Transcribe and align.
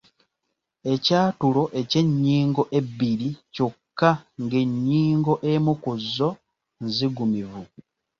Ekyatulo 0.93 1.63
eky’ennyingo 1.79 2.63
ebbiri 2.79 3.29
kyokka 3.53 4.09
ng’ennyingo 4.41 5.33
emu 5.51 5.73
ku 5.83 5.91
zo 6.13 6.29
nzigumivu. 6.85 7.63